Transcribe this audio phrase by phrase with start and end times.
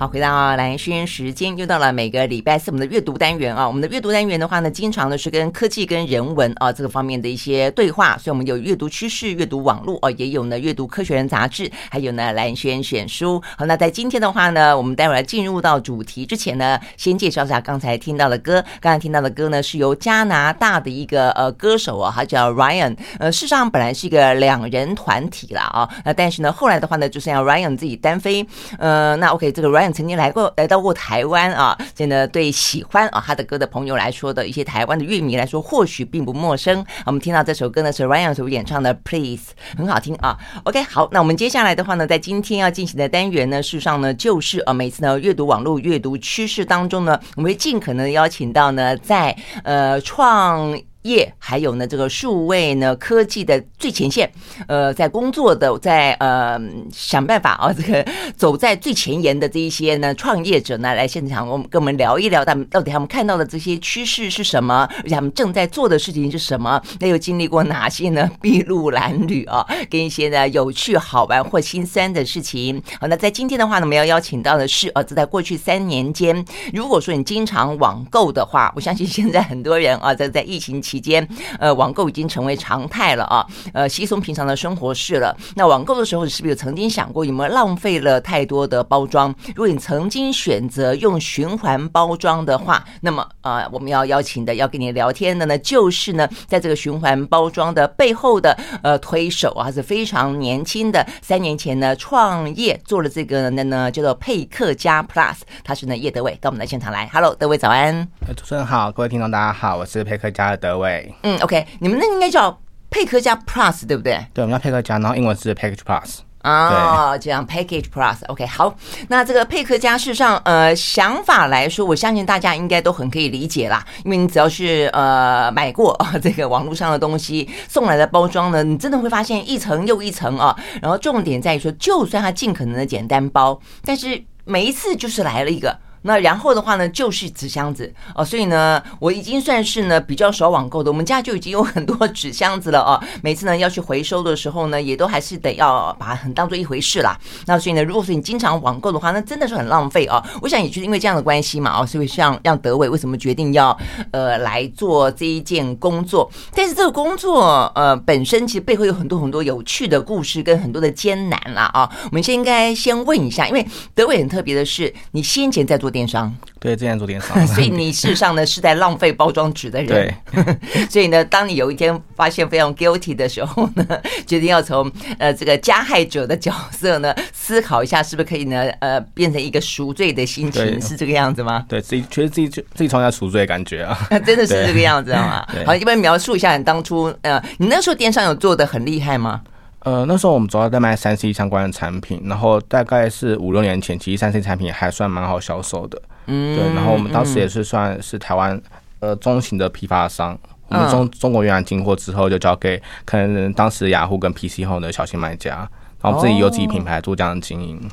[0.00, 3.66] 好，回到蓝轩时间，又到了每个礼拜四我们的阅读单元啊。
[3.66, 13.42] 我们的阅读单元的话呢，经常呢是跟科技跟人文啊这个方面的一些对话，所以我们有阅读趋势、阅读网络哦，也有呢阅读科学人杂志，还有呢蓝轩选书。
[13.58, 18.64] 好，那在今天的话呢，我们待会儿进入到主题之前呢，先介绍一下刚才听到的歌。
[18.80, 22.96] 刚才听到的歌呢，是由加拿大的一个呃歌手啊，他叫 Ryan。
[23.18, 28.46] 呃，事实上本来是一个两人团体啦啊，那但是呢，后来的话呢，就是让 Ryan 自己单飞。
[28.78, 29.89] 呃，那 OK，这个 Ryan。
[29.92, 36.84] 曾经来过来到过台湾啊，真的对喜欢啊他的歌的朋友来说的一些台湾的乐迷来说，或许并不陌生。
[37.06, 40.38] 我们听到这首歌呢是 Ryan 所演唱的《Please》，很好听啊。
[40.64, 50.78] OK，好，那我们接下来的话呢，在今天要进行的单元呢，事实上呢就是啊，每次呢阅读网络阅读趋势当中呢，我们会尽可能邀请到呢在呃创。
[51.02, 54.30] 业、还有呢，这个数位呢科技的最前线，
[54.66, 56.60] 呃，在工作的，在呃
[56.92, 68.30] 想办法啊，这个走在最前沿的这一些呢创业者呢，来现场我们跟我们聊一聊，他们到底他们看到的这些趋势是什么，而且他们正在做的事情是什么，那又经历过哪些呢？
[68.42, 70.48] 筚路蓝缕啊，跟一些呢？
[70.48, 72.82] 有趣好玩或心酸的事情。
[73.00, 81.26] 好，那在今天的话呢，我们要邀请到的是，呃，在过去三年间，如果说你经常网购的话，我相信现在很多人啊，在在疫情期间，
[81.60, 85.36] 呃，网购已经成为常态了啊，呃，稀松平常的生活事了。
[85.54, 89.32] 那网购的时候，是不是有曾经想过有没有浪费了太多的包装？
[89.48, 108.08] 如果你曾经选择用循环包装的话，那么呃，我们要邀请的要跟你聊天的呢，就是呢，在这个循环包装的背后的呃推手啊，是非常年轻的，三年前呢创业做了这个呢呢叫做配客嘉 Plus，他是呢叶德伟到我们的现场来，Hello，德伟早安。
[108.36, 111.14] 主持人好，各位听众大家好，我是配客嘉的德伟。
[111.22, 114.18] 嗯，OK，你们那应该叫配客加 Plus 对不对？
[114.34, 116.18] 对，我们叫配客加，然后英文是 Package Plus。
[116.42, 118.74] 哦，这样 Package Plus，OK，好。
[119.08, 123.84] 那这个配客加事实上，呃，想法来说，我相信大家应该都很可以理解啦。
[124.06, 130.56] 因为你只要是呃买过啊这个网络上的东西送来的包装呢，你真的会发现一层又一层啊。
[130.80, 135.78] 然后重点在于说，就算它尽可能的简单包，但是每一次就是来了一个。
[136.02, 140.90] 那然后的话呢，就是纸箱子哦，所以呢，我已经算是呢比较少网购的。
[140.90, 142.98] 我们家就已经有很多纸箱子了哦。
[143.22, 147.18] 每次呢要去回收的时候呢，也都还是得要把很当做一回事啦。
[147.46, 150.22] 那所以呢，如果说你经常网购的话，那真的是很浪费哦。
[150.40, 153.76] 我想也就是因为这样的关系嘛哦，所以像让德伟为什么决定要
[154.12, 156.30] 呃来做这一件工作？
[156.54, 161.90] 但是这个工作呃本身其实背后有很多很多有趣的故事跟很多的艰难啦啊。
[162.04, 165.89] 我们先应该先问一下，因为德伟很特别的是，你先前在做。
[165.90, 169.88] 电商对，之前做电商， 所以你事实上呢是在浪费包装纸的人。
[169.88, 170.54] 对，
[170.90, 173.86] 所以呢，当你有一天发现非常 guilty 的时候呢，
[174.26, 181.64] 决定要从呃这个加害者的角色呢思考一下，是不是可以呢呃变成一个赎罪的心情，是这个样子吗？
[181.66, 185.48] 对，自己觉得自己自己创下赎罪的感觉啊， 真的是这个样子啊。
[185.64, 189.40] 好，一般描述一下你当初呃，你那时候电商有做的很厉害吗？
[189.80, 196.00] 呃，那时候我们主要在卖三 C 相关的产品，然后大概是五六年前，其实三 C 产品还算蛮好销售的。
[196.26, 196.74] 嗯，对。
[196.74, 198.60] 然后我们当时也是算是台湾
[199.00, 205.68] 呃中型的批发商，我们中中国原来进货之后，就交给可能当时雅虎跟 PC Home 的小型卖家，
[206.02, 207.80] 然后自己有自己品牌做这样的经营。
[207.82, 207.90] 哦，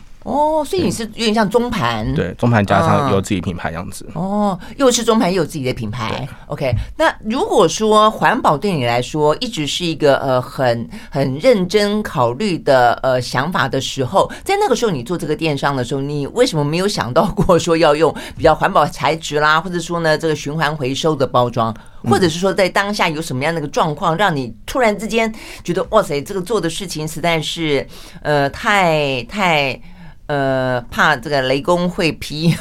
[0.65, 4.05] 所以你是有点像中盘，对，中盘加上有自己品牌这样子。
[4.13, 6.27] 哦，又是中盘又有自己的品牌。
[6.47, 21.73] OK，那如果说环保对你来说一直是一个呃很很认真考虑的呃想法的时候，在那个时候你做这个电商的时候，你为什么没有想到过说要用比较环保材质啦，或者说呢这个循环回收的包装，
[22.03, 25.33] 或者是说在当下有什么样的一个状况，让你突然之间
[25.63, 27.88] 觉得哇塞，这个做的事情实在是
[28.21, 29.79] 呃太太。
[30.27, 32.53] 呃，怕这个雷公会劈，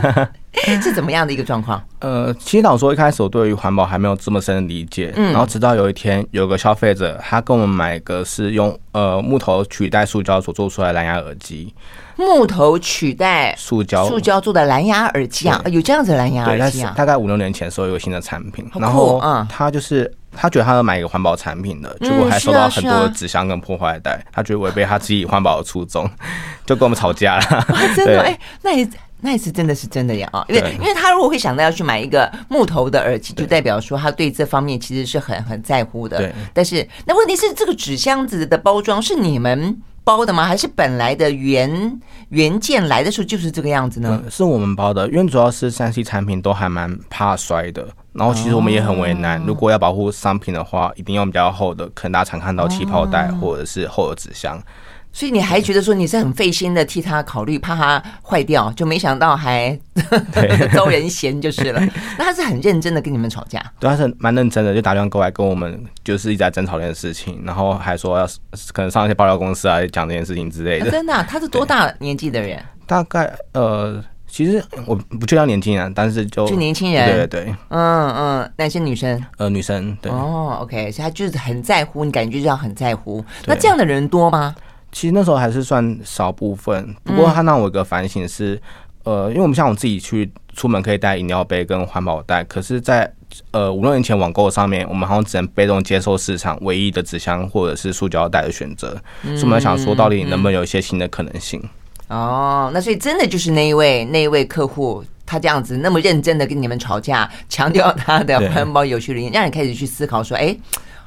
[0.82, 1.82] 是怎么样的一个状况？
[2.00, 11.74] 呃，其实老实说，一开始我对于环保还没有这么深的理解，嗯，然后直到有一天，有个消费者他跟我们买一个是用呃木头取代塑胶所做出来的蓝牙耳机，
[12.16, 14.06] 木头取代塑胶。
[14.08, 16.94] 塑胶做的蓝牙耳机啊，有这样子的蓝牙耳机啊？
[16.96, 20.12] 大概五六年前的时候有新的产品，然后啊，他就是。
[20.32, 26.08] 他觉得他要买一个环保产品的，结果还收到很多纸箱跟破坏袋，他觉得违背他自己环保的初衷，
[26.64, 27.66] 就跟我们吵架了。
[27.96, 28.88] 真的 哎，那也
[29.20, 30.44] 那也是真的是真的呀啊！
[30.48, 36.18] 因为因为他如果会想到要去买一个木头的耳机，就代表说他对这方面其实是很很在乎的。
[36.18, 40.44] 对，但是那问题是这个纸箱子的包装是你们包的吗？
[40.44, 42.00] 还是本来的原
[42.30, 44.22] 原件来的时候就是这个样子呢？
[44.30, 47.86] 是我们包的，因为主要是三 C 产品都还蛮怕摔的。
[48.12, 54.60] 然后其实我们也很为难，如果要保护商品的话，一定用比较厚的，可能大家常看到气泡袋或者是厚的纸箱。
[55.12, 59.76] 所以你还觉得说你是很费心的替他考虑，怕他坏掉，就没想到还
[60.72, 61.80] 遭人嫌就是了。
[62.16, 63.60] 那他是很认真的跟你们吵架？
[63.80, 68.26] 对，他是蛮认真的，就打电话过来跟我们，就是一直在争吵这件事情，然后还说要
[68.72, 70.86] 可能上一些爆料公司啊讲这件事情之类的。
[70.86, 71.26] 啊、真的、啊？
[71.28, 72.62] 他是多大年纪的人？
[72.86, 79.20] 大概呃，其实我不确定年轻人，但是就就年轻人，对对对，嗯嗯，男生女生？
[79.38, 79.96] 呃，女生。
[80.00, 83.24] 对哦，OK，所以他就是很在乎，你感觉就要很在乎。
[83.46, 84.54] 那这样的人多吗？
[84.92, 88.60] 其实那时候还是算少部分，不过他让我一个反省是，
[89.04, 93.10] 呃，因为我们像我自己去出门可以带饮料杯跟环保袋，可是，在
[93.52, 101.62] 呃五六年前网购上面，我们好像只能被动接受市场唯一的纸箱或者是塑胶袋的选择，所以我们想说，到底能不能有一些新的可能性？
[102.08, 110.56] 哦，那所以真的就是那一位那一位客户，他这样子那么认真的跟你们吵架，强调他的环保有序理念，让你开始去思考说，哎。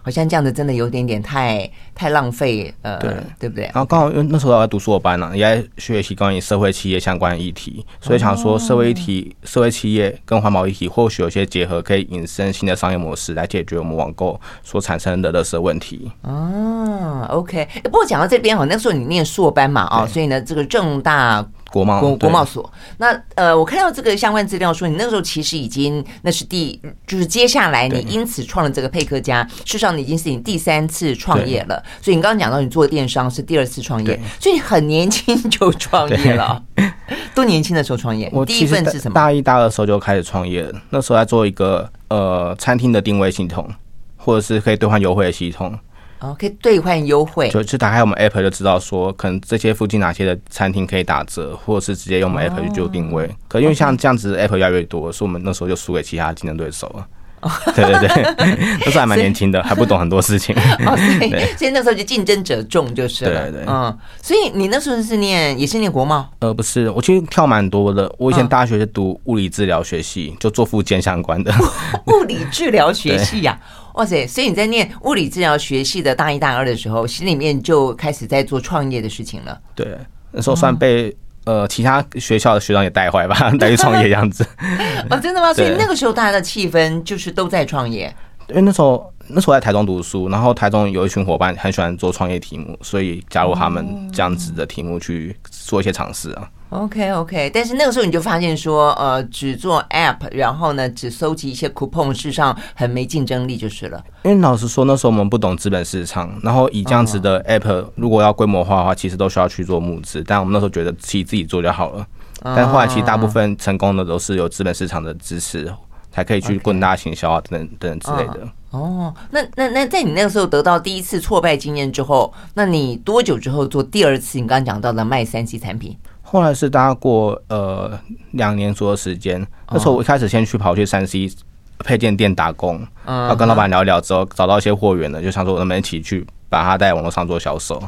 [0.03, 3.63] 好像这样子真的有点点太太浪费，呃，对，对不对？
[3.73, 16.11] 然后刚好因为那时候我在读硕班呢、啊，也在学习关于社会企业相关的议题，所以想说社会议题、社会企业跟环保议题或许有些结合，可以引申新的商业模式来解决我们网购所产生的垃圾问题。
[16.21, 17.67] 哦，OK。
[17.85, 21.43] 不过讲到这边，好，那时候你念硕班嘛，哦，所以呢，这个正大。
[21.73, 31.81] 国贸国国贸所，那呃，我看到这个相关资料说，你那个时候其实已经那是第，就是接下来你因此创了这个配客家，事实上你已经是你第三次创业了。
[31.99, 36.61] 所以你刚刚讲到你做电商是第二次创业， 所以你很年轻就创业了。
[37.33, 38.29] 多年轻的时候创业？
[38.31, 39.15] 我第一份是什么？
[39.15, 43.67] 大一、大二的时候就开始创业了，那时候在做一个呃餐厅的定位系统，
[44.15, 45.75] 或者是可以兑换优惠的系统。
[46.23, 53.29] 哦，可以兑换优惠，就就打开我们 app 就知道说，可能这些附近哪些的餐厅可以打折，或者是直接用我们 app 去做定位。
[53.49, 57.05] 可因为像这样子 app 越来越多，所以我们那时候就输给其他竞争对手了。
[57.75, 60.55] 对对对，那时候还蛮年轻的，还不懂很多事情。
[60.87, 63.51] 哦，所以所以那时候就竞争者众就是了。
[63.51, 66.25] 对对，嗯，所以你那时候是念也是念国贸？
[66.39, 68.09] 呃，不是，我其实跳蛮多的。
[68.17, 71.53] 我以前大学是读物理治疗学系，就做附件相关的。
[72.07, 73.59] 物理治疗学系呀。
[73.93, 74.25] 哇塞！
[74.27, 79.59] 所以你在念物理治疗学系的大一、大二的时候，心里面就开始在做创业的事情了。
[79.75, 79.97] 对，
[80.31, 84.43] 那时候算被呃其他学校的学长也带坏吧， 带去创业这样子。
[85.09, 85.53] 哦，真的吗？
[85.53, 88.13] 所以那个时候大家的气氛就是都在创业。
[88.49, 96.49] 因为那时候那时候在台中读书，然后台中有一群伙伴很喜欢做创业题目，所以加入他们这样子的题目去做一些尝试啊。
[96.73, 104.03] OK OK，但是那个时候你就发现说，呃，只做 App，然后呢，只搜集一些 coupon，事实上很没竞争力就是了。
[104.23, 110.23] 因为老实说，那时候我们不懂资本市场，然后以这样子的 App，如果要规模化的话，其实都需要去做募资。
[110.25, 112.05] 但我们那时候觉得自己自己做就好了。
[112.43, 115.71] 但后来其实大部分成功的都是有资本市场的支持，
[116.11, 118.47] 才可以去更大行销啊等等等之类的。
[118.71, 124.39] 哦，那那那在你那个时候得到第一次挫败经验之后，那你多久之后做第二次？
[124.39, 125.95] 你刚刚讲到的卖三 C 产品？
[126.33, 127.91] 后来是大概过呃
[128.31, 131.31] 两年左右时间，那时候我一开始先去跑去三 C
[131.77, 137.79] 配件店打工，要跟老板聊一聊之后，找到一些货源了，就想说我能不能一起去把它在网络上做销售。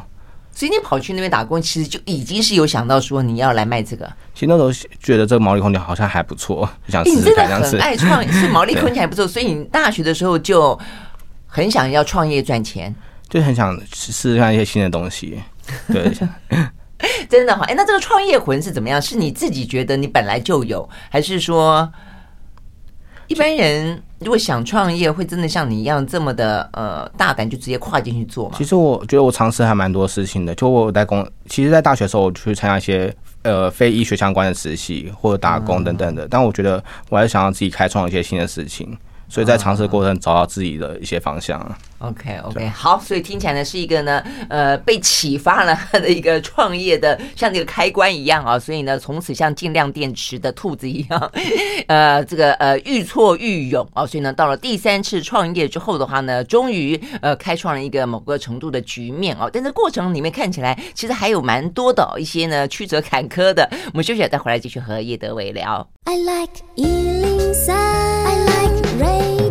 [0.52, 4.06] 所以你跑去那边打工，其实就已经是有想到说你要来卖这个。
[4.32, 4.70] 其实那时候
[5.00, 7.48] 觉得这个毛利空间好像还不错，就想试试看。
[7.48, 10.78] 你真的很爱创，是毛利空间还不错，所以你大学的时候就
[11.48, 12.94] 很想要创业赚钱，
[13.28, 15.42] 就很想试试看一些新的东西。
[15.88, 16.12] 对。
[17.28, 19.00] 真的好，哎，那这个创业魂是怎么样？
[19.00, 21.90] 是你自己觉得你本来就有，还是说
[23.26, 28.54] 一般人如果想创业，会真的像你一样这么的呃大胆，就直接跨进去做吗？
[28.56, 30.54] 其实我觉得我尝试还蛮多事情的。
[30.54, 36.26] 就我在工，其实，在大学的时候，我去参加一些呃非医学相关的实习或者打工等等的。
[36.28, 38.96] 但我觉得我还是想要自己开创一些新的事情。
[39.28, 41.60] 所以在尝试的过程找到自己的一些方向。
[41.98, 51.32] OK OK，好，所以听起来呢是一个呢呃被启发了的一个创业的像这个开关一样啊，所以呢从此像尽量电池的兔子一样，
[51.88, 63.66] 呃这个呃愈挫愈勇啊，所以呢到了第三次创业之后的话呢，终于呃开创了一个某个程度的局面啊，但是过程里面看起来其实还有蛮多的一些呢曲折坎坷的。
[63.86, 65.88] 我们休息了再回来继续和叶德伟聊。
[66.04, 66.52] I like
[68.96, 69.45] rain.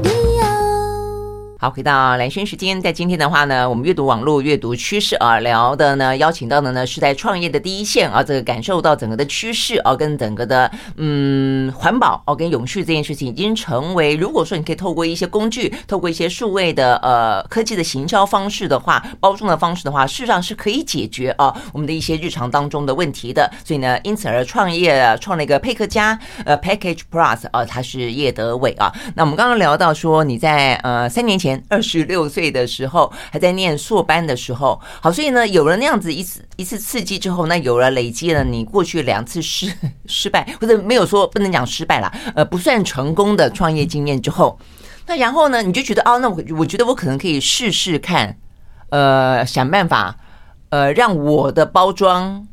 [1.66, 23.52] 好，回到蓝轩时间，在今天的话呢，我们阅读网络阅读趋势啊，聊的呢，邀请到的呢是在创业的第一线啊，这个感受到整个的趋势啊，跟整个的嗯环保哦、啊，跟永续这件事情已经成为，如果说你可以透过一些工具，透过一些数位的呃科技的行销方式的话，包装的方式的话，事实上是可以解决啊我们的一些日常当中的问题的。
[23.64, 28.94] 所以呢，因此而创业创了一个配客家呃 Package Plus 啊，他是叶德伟啊。
[29.16, 31.55] 那我们刚刚聊到说你在呃三年前。
[31.56, 39.72] 年二十六岁的时候，还在念硕班的时候，好，所以呢，有了那样子一次一次刺激之后，那有了累积了你过去两次失
[40.06, 44.60] 失败或者没有说不能讲失败啦，呃，不算成功的创业经验之后，
[45.08, 48.38] 那然后呢，你就觉得哦，那我我觉得我可能可以试试看，
[48.90, 50.16] 呃，想办法，
[50.70, 52.48] 呃，让我的包装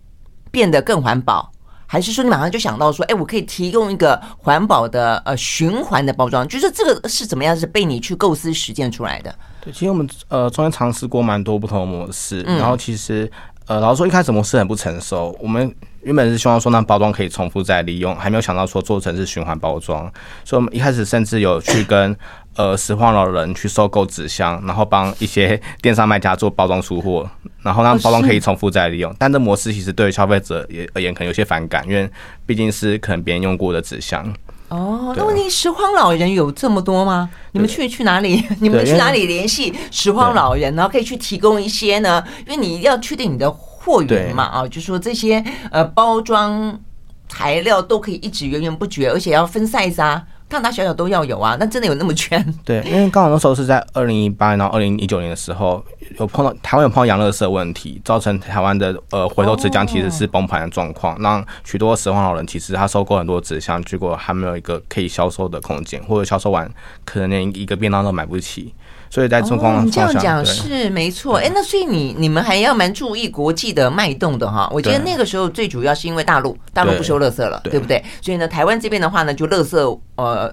[0.51, 1.52] 变得更环保。
[1.93, 7.55] 还是说你马上就想到说，哎，我可以提供一个环保的呃循环的包装，就是这个是怎么样？
[7.55, 9.35] 是被你去构思实践出来的？
[9.63, 13.31] 对，其实我们呃中间尝试过蛮多不同的模式，嗯、然后其实
[13.67, 15.71] 呃老实说一开始模式很不成熟，我们
[16.01, 20.11] 原本是希望说那包装可以重复再利用，还没有想到说做成是循环包装，
[20.47, 22.17] 所以我们一开始甚至有去跟。
[22.55, 27.27] 呃，拾荒老人去收购纸箱，然后帮一些电商卖家做包装出货，
[27.63, 29.15] 然后让包装可以重复再利用。
[29.19, 32.09] 但这模式其实对于消费者也而言可能有些反感，因为
[32.45, 34.33] 毕竟是可能别人用过的纸箱。
[34.69, 37.29] 哦，那问题拾荒老人有这么多吗？
[37.53, 38.43] 你们去去哪里？
[38.61, 42.25] 你们去哪里联系拾荒老人，然后可以去提供一些呢？
[42.47, 46.81] 因为你一定要确定你的货源嘛，啊，就说这些呃包装
[47.29, 50.25] 材料都可以一直源源不绝，而且要分 size 啊。
[50.53, 52.45] 大大小小都要有啊，那真的有那么全？
[52.63, 55.83] 对，因为刚好那时候是在二零一八年到二零一九年的时候，
[56.19, 66.71] 有碰到台湾有碰到洋乐色问题，造成台湾的呃回收纸箱其实是崩盘的状况，让许多拾荒老人其实他收购很多纸箱，结果还没有一个可以销售的空间，或者销售完
[67.07, 68.75] 可能连一个便当都买不起。
[69.13, 71.37] 所以在中光，你这样讲是没错。
[71.37, 74.67] 哎，那所以你你们还要蛮注意国际的脉动的哈。
[74.73, 78.03] 我觉得那个时候最主要是因为大陆大陆不收垃圾了，对不对？
[78.23, 80.51] 所以呢，台湾这边的话呢，就垃圾呃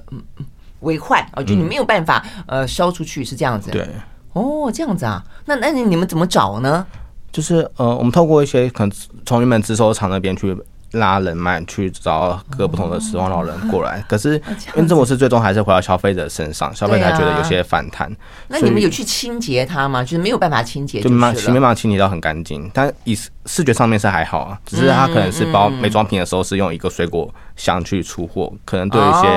[0.82, 3.72] 为患啊，就你没有办法呃烧出去是这样子。
[3.72, 3.88] 对，
[4.34, 5.24] 哦，这样子啊。
[5.46, 6.86] 那那你你们怎么找呢？
[7.32, 8.92] 就是呃，我们透过一些可能
[9.26, 10.54] 从原本自收厂那边去。
[10.92, 14.36] 拉人脉去找各不同的拾荒老人过来，可是
[14.76, 18.12] 因为这模式最终还是回到消费者身上，消费者觉得有些反弹。
[18.48, 20.02] 那你们有去清洁它吗？
[20.04, 23.16] 就是没有办法清洁，就没办法清洁到很干净，但以
[23.46, 29.28] 视觉上面是还好啊，只是它可能是包美妆品的时候是用一个水果箱去出货，可能对一些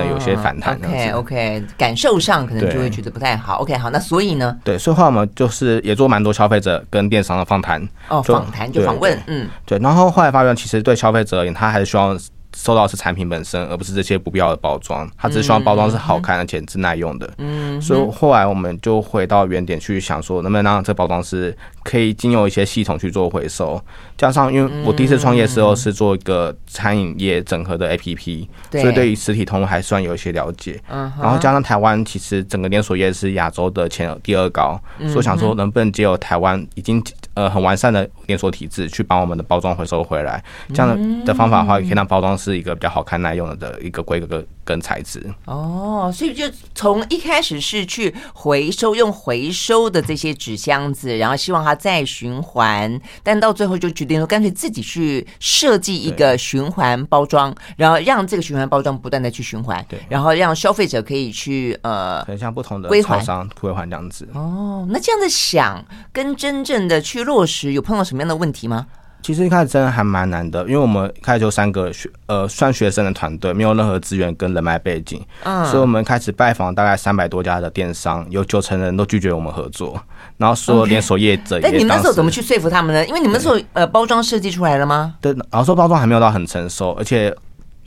[0.00, 0.76] 人有些反弹。
[0.76, 3.56] OK OK，感受上可能就会觉得不太好。
[3.58, 4.56] OK 好，那所以呢？
[4.64, 10.85] 对，所以后来我们就是也做蛮多消费者跟电商的访谈哦，访谈就访问，嗯，对，然后后来发现其实。
[10.86, 12.16] 对消费者而言，他还是希望
[12.54, 15.10] 收到的是产品本身，而不是这些不必要的包装。
[15.18, 17.28] 他只是希望包装是好看而且是耐用的。
[17.38, 23.78] 嗯，所以后来我们就回到原点去想说，能不能让这包装是可以经由一些系统去做回收。
[24.16, 30.80] 加上，因为我第一次创业的时候是做一个餐饮业整合的 APP，所以对于实体通路还算有一些了解。
[30.88, 37.02] 嗯，然后加上台湾其实整个连锁业是亚洲的前第二高，所以想说能不能借由台湾已经。
[37.36, 45.22] 呃，很完善的连锁体制去帮我们的包装回收回来，这样的方法的话，也可以让包装是一个比较好看、耐用的一个规格跟材质。
[45.44, 64.26] 哦，所以就从一开始是去回收，用回收的这些纸箱子，然后希望它再循环，但到最后就决定说，干脆自己去设计一个循环包装，然后让这个循环包装不断的去循环，对，然后让消费者可以去呃，很像不同的厂商归还这样子。
[64.32, 67.25] 哦，那这样子想跟真正的去。
[67.26, 68.86] 落实有碰到什么样的问题吗？
[69.22, 80.00] 其实一开始真的还蛮难的，因为我们开始就三个学呃算学生的团队，没有任何资源跟人脉背景，嗯，所以我们开始拜访大概三百多家的电商，有九成人都拒绝我们合作，
[80.36, 81.62] 然后所有连锁业者也。
[81.62, 83.04] 那你们那时候怎么去说服他们呢？
[83.06, 85.14] 因为你们那时候呃包装设计出来了吗？
[85.20, 87.34] 对，然后说包装还没有到很成熟，而且。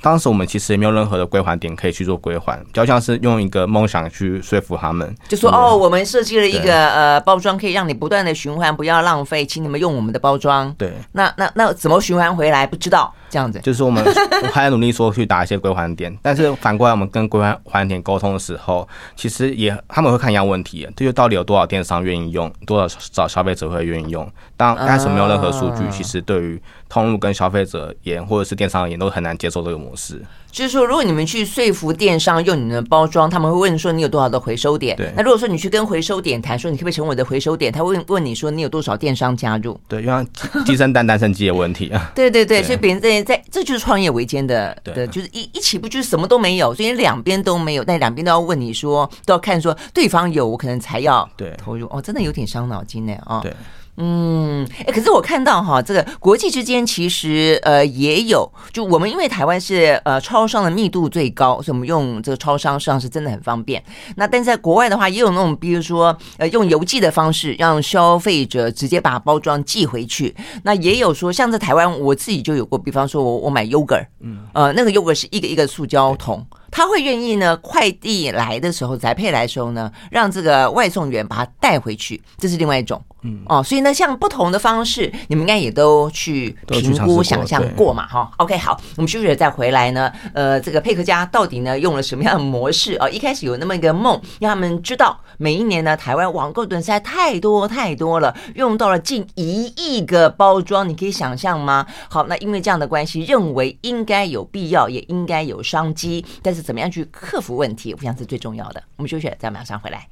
[0.02, 10.74] 当时我们其实也没有任何的归还点可以去做归还，比较像是用一个梦想去说服他们，就说哦，我们设计了一个呃包装，可以让你不断的循环，不要浪费，请你们用我们的包装。
[10.78, 12.66] 对，那那那怎么循环回来？
[12.66, 13.60] 不知道这样子。
[13.60, 14.04] 就是我们
[14.52, 24.30] 还在努力说去打一些归还点，但是反过来我们跟归还还点沟通的时候，其实也他们会看一样问题，这就是到底有多少电商愿意用，多少找消费者会愿意用。
[24.58, 30.22] 当开始没有任何数据，其实对于通路跟消费者也或者是电商而言都很难接受这个模式。
[30.52, 34.96] 就是说，如果你们去说服电商用你们的包装，他们会问说你有多少的回收点。
[34.98, 35.12] 对。
[35.16, 39.80] 那如果说你去跟回收点谈说你可不可以成为我的回收点，他会问问你说你有多少电商加入。
[39.88, 40.28] 对，因为
[40.66, 42.12] 鸡生蛋，蛋生机的问题啊。
[42.16, 51.88] 对对对，所以别人在在这就是创业维艰的的，就是一一起步就是什么都没有，所以两边都没有，但两边都要问你说都要看说对方有，我可能才要对投入。
[51.92, 53.40] 哦，真的有点伤脑筋呢啊。
[53.42, 53.54] 对。
[54.02, 63.84] 嗯，哎，可是我看到哈，这个国际之间其实呃也有，就我们因为台湾是呃超商的密度最高，所以我们用这个超商实际上是真的很方便。
[64.16, 70.34] 那但在国外的话，也有那种比如说呃用邮寄的方式，让消费者直接把包装寄回去。
[70.64, 76.48] 那也有说像在台湾，我自己就有过，比方说我我买 yogurt，嗯，呃那个 yogurt 是一个一个塑胶桶。
[76.72, 83.02] 他会愿意呢，快递来的时候，宅配来的时候呢，让这个外送员把它带回去，这是另外一种。
[83.22, 88.32] 嗯哦，所以呢，像不同的方式，你们应该也都去评估、想象过嘛，哈。
[88.38, 90.10] OK，好，我们休息了再回来呢。
[90.34, 93.10] 呃，这个佩克家到底呢用了什么样的模式啊？
[93.10, 101.86] 一开始有那么一个梦，让他们知道每一年呢，台湾网购的实在太多太多了，用到了近一亿个包装，你可以想象吗？
[102.10, 108.84] 好，那因为这样的关系，认为应该有必要，也应该有商机，但是怎么样去克服问题，我想是最重要的。
[108.98, 110.08] 我们休息再马上回来。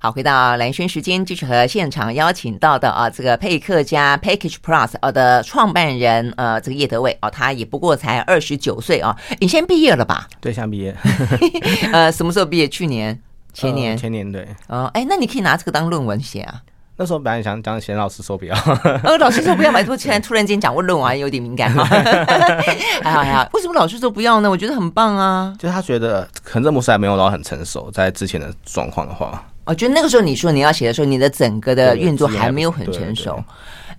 [0.00, 10.28] 好，回到蓝轩时间，继续和现场邀请到的啊，这个佩克家 Package Plus 啊的创办人呃，这个叶德伟啊，他也不过才二十九岁啊，你先毕业了吧？
[10.40, 10.94] 对，先毕业。
[11.92, 12.68] 呃，什么时候毕业？
[12.68, 13.20] 去年、
[13.52, 14.46] 前年、呃、前年对。
[14.68, 16.62] 哦，哎，那你可以拿这个当论文写啊。
[17.00, 18.56] 那时候本来想讲，贤老师说不要。
[19.04, 21.84] 呃，老师说不要，买多钱， 突然间讲过论文有点敏感哈。
[21.84, 24.50] 还好还好，为什么老师说不要呢？
[24.50, 25.54] 我觉得很棒啊。
[25.60, 33.40] 就是他觉得可能这模式还没有到很成熟，在之前的状况的话，我觉得那个时候你说你要写的时候，你的整个的运作还没有很成熟。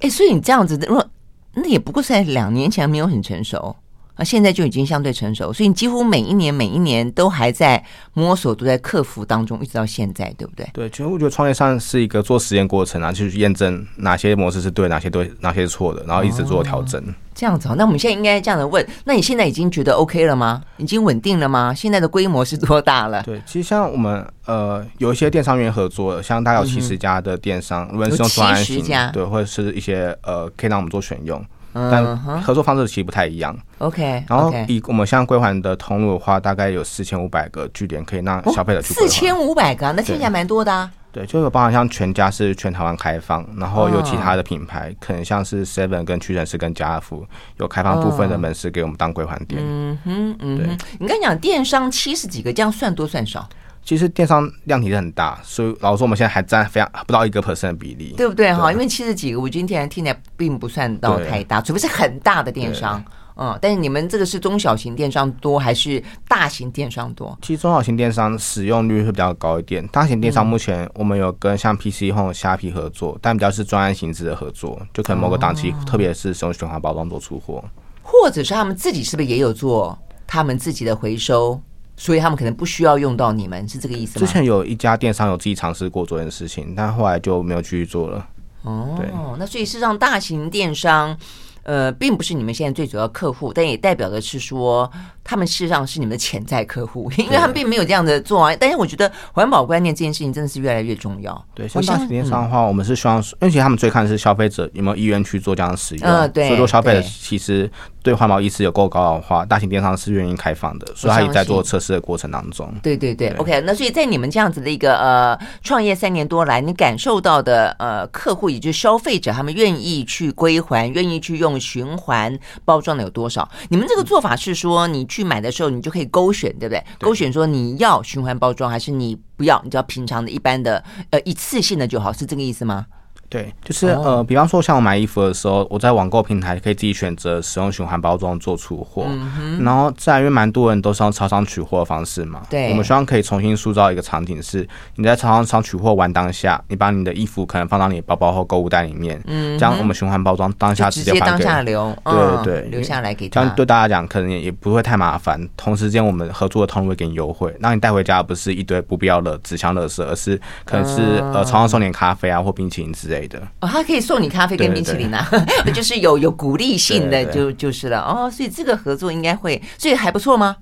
[0.01, 1.08] 哎，所以你这样子的，如果
[1.53, 3.74] 那也不过是在两年前没有很成熟。
[4.19, 7.81] 那现在就已经相对成熟，所以你几乎每一年每一年都还在
[8.13, 10.69] 摸索，都在克服当中，一直到现在，对不对？
[10.73, 17.01] 对，其实我觉得创业上是一个做实验过程啊，就是验证哪些模式是对，哪些对，哪些是错的，然后一直做调整。
[17.01, 20.61] 哦，这样子，那我们现在应该这样的问：那你现在已经觉得 OK 了吗？
[20.75, 21.73] 已经稳定了吗？
[21.73, 23.23] 现在的规模是多大了？
[23.23, 28.83] 对，其实像我们呃有一些电商源合作，像大概有七十家的电商，无论是用专案型，
[29.13, 31.41] 对，或者是一些呃可以让我们做选用。
[31.73, 33.55] 但合作方式其实不太一样。
[33.77, 38.93] OK，然后以我们现在归还的通路的话，大概有四千五百个据点可以让消费者去。
[38.93, 40.91] 四千五百个，那听起来蛮多的啊。
[41.11, 47.25] 对，就有包含像全家是全台湾开放，然后有其他的品牌，可能像是 Seven 跟屈臣氏跟家乐福
[47.57, 49.59] 有开放部分的门市给我们当归还店。
[49.59, 53.49] 嗯哼，嗯哼，你刚讲电商七十几个，这样算多算少？
[53.83, 58.71] 其实电商量体是很大，所以老实说，我们现在还占非常不到一个 percent 的比例，对不对哈？
[58.71, 63.03] 因为七十几个，我今天听起来并不算到太大，除非是很大的电商，
[63.36, 63.57] 嗯。
[63.59, 67.36] 但是你们这个是中小型电商多还是大型电商多？
[67.41, 77.63] 其实中小型电商使用率会比较高一点，大型电商目前我们有跟像 PC Home、虾皮合作，但比较是专案形式的合作，就可能某个档期，特别是使用循环包装做出货，
[78.04, 81.60] 或者是他们自己是不是也有做他们自己的回收？
[81.99, 84.25] 所以他们可能不需要用到你们，是这个意思吗？
[84.25, 88.25] 之前有一家电商有自己尝试过做这件事情，但后来就没有继续做了。
[88.63, 89.07] 哦，对，
[89.38, 91.15] 那所以事实上，大型电商。
[91.63, 94.89] 呃，并不是你们现在最主要客户，但也代表的是说，
[95.23, 98.55] 他们事实上是你们的潜在客户， 因为他们并没有这样的做啊。
[98.59, 101.45] 但是我觉得环保观念这件事情真的是越来越重要。
[101.53, 106.09] 对，像大型电商的话，我们是希望，因为其实他们最看的是消费者有没有意愿去做这样的使用。
[106.09, 106.47] 嗯，对。
[106.47, 107.69] 所以说消费者其实
[108.10, 112.74] 对环保意识有够高的话，大型电商是愿意开放的，所以他也在做测试的过程当中。
[112.82, 113.62] 对对对，对，OK。
[113.65, 121.50] 那所以在你们这样子的一个呃创业三年多来，你感受到的呃客户，也就是消费者，他们愿意去归还，愿意去用。
[121.50, 123.50] 用循环包装的有多少？
[123.69, 126.84] 你们这个做法是说，你去买的时候，你就可以勾选，对不对？
[127.00, 129.60] 勾选说你要循环包装，还是你不要？
[129.63, 132.86] 你只要平常的一般的呃一次性的就好，是这个意思吗？
[133.30, 152.13] 对，就是呃，比方说像我买衣服的时候，我在网购平台可以自己选择使用循环包装做出货，嗯，然后再因为蛮多人都是用超商取货的方式嘛，对，我们希望可以重新塑造一个场景，是你在超商取货完当下，你把你的衣服可能放到你的包包或购物袋里面，嗯，这样我们循环包装当下直接当下留，对
[152.44, 163.99] 对对，留下来给他，这样对大家讲可能也也不会太麻烦，同时间我们合作的通路会给你优惠，让你带回家不是一堆不必要的纸箱垃圾，而是可能是呃超商送点咖啡啊或冰淇淋之类的，哦，他可以。
[163.99, 165.29] 送你咖啡跟冰淇淋啊，
[165.71, 170.55] 就是有有鼓励性的就就是了哦，所以这个合作应该会，所以还不错吗？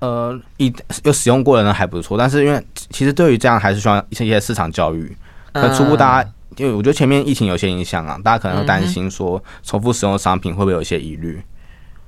[0.00, 0.70] 呃，一
[1.04, 5.16] 有使用过的人还不错，但是因为其实对于这样还是需要一些市场教育，
[5.54, 11.40] 可初步大家，因为我觉得前面疫情有些影响啊，大家可能会担心说重复使用的商品会不会有一些疑虑。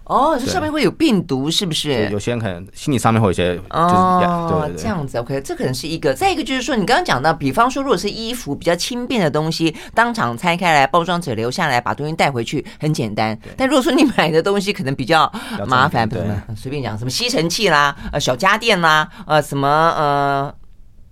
[0.05, 2.09] 哦，这上面会有病毒，是不是？
[2.11, 6.12] 有些人可能心理上面会有一些，哦，这样子，OK，这可能是一个。
[6.12, 13.38] 再一个就是说，你刚刚讲到，比方说，如果是衣服比较轻便的东西，当场拆开来，包装纸留下来，把东西带回去，很简单。
[13.57, 15.31] 但如果说你买的东西可能比较
[15.67, 16.23] 麻烦，对，
[16.57, 20.55] 随便讲什么吸尘器啦，呃，小家电啦，呃，什么呃。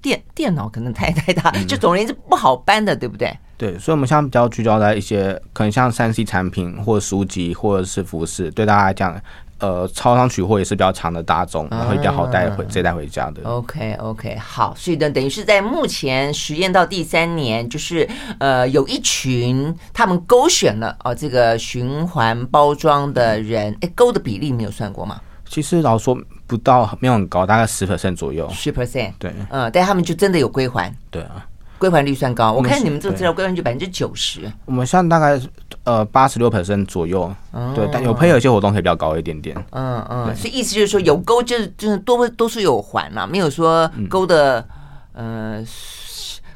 [0.02, 3.32] 电电脑可能太太大，就总而言之不好搬的，对不对？
[3.62, 9.22] 对，所以我们现在比较聚焦在一些可能像三 C 产品或书籍或者是服饰，对大家来讲，
[9.60, 13.40] 呃，超商取货也是比较长的大众，然后比较好带回，直接带回家的。
[13.44, 18.08] OK OK，好，所以呢，等于是在目前实验到第三年，就是
[18.40, 25.20] 呃，有一群他们勾选了哦，这个循环包装的人，哎，勾的比例没有算过吗？
[25.48, 28.50] 其实老实说不到，没有很高，大概十 percent 左右。
[28.50, 30.92] 十 percent，对，嗯，但他们就真的有归还。
[31.12, 31.46] 对啊。
[31.90, 34.50] 归还率算高，我看你们这个资料归还率百分之九十。
[34.66, 35.40] 我们现在大概
[35.84, 39.56] 呃八十六 percent 左右，哦、对，但有配合一些活动可以比较高一点点。
[39.70, 44.64] 嗯嗯，所以意思就是说有勾就是就是多多数有还嘛，没有说勾的、
[45.14, 45.64] 嗯、呃。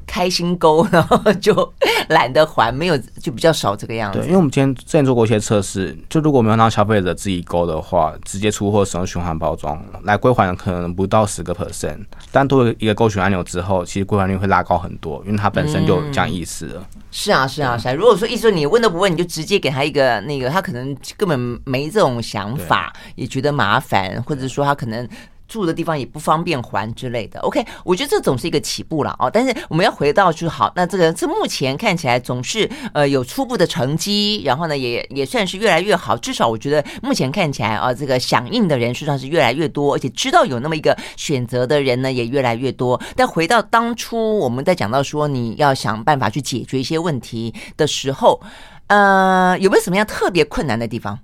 [0.07, 1.73] 开心勾，然后就
[2.09, 4.21] 懒得还，没有就比较少这个样子。
[4.21, 11.99] 对，因为我们今天之前做过一些测试，就如果没有让消费者自己勾的话，直接出货使用循环包装来归还，可能不到十个 percent。
[12.31, 16.81] 但多了一个勾选按钮之后，其实归还率会拉高很多，因为它本身就这样意思了。
[16.95, 17.93] 嗯、是啊，是啊，是啊。
[17.93, 25.09] 如果说意思说你问都不问，你就直接给他一个那个，他可能根本没这种想法，也觉得麻烦，或者说他可能。
[25.49, 29.31] 住的地方也不方便还之类的，OK，我觉得这总是一个起步了哦。
[29.33, 36.17] 但是我们要回到就好，那这个这目前看起来总是呃有初步的成绩，然后呢也也算是越来越好。
[36.17, 43.01] 至少我觉得目前看起来啊，这个响应的人数上是越来越多，而且知道有那么一个选择的人呢也越来越多。
[43.15, 48.41] 但回到当初我们在讲到说你要想办法去解决一些问题的时候，
[48.89, 51.19] 呃，有没有什么样特别困难的地方？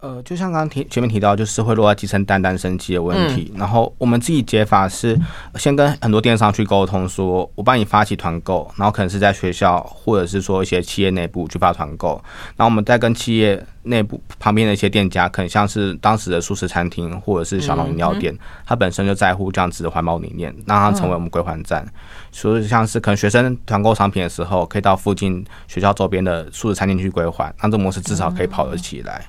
[0.00, 3.50] 呃，就像刚刚提前面提到，就是会落在基层单单生气的问题。
[3.54, 5.18] 嗯、然后我们自己解法是，
[5.56, 12.22] 先跟很多电商去沟通说，说我帮你发起团购，然后可能是在学校或者是说一些企业内部去发团购。
[12.56, 18.34] 然后我们再跟企业内部旁边的一些店家，可能像是当时的素食餐厅或者是小农饮料店，
[18.64, 21.82] 它、嗯、本身就在乎这样子的环保理念，让它成为我们归还站。
[21.84, 21.92] 嗯、
[22.32, 29.26] 所以像是可能学生团购商品的时候，可以到附近学校周边的素食餐厅去归还，让这模式至少可以跑得起来。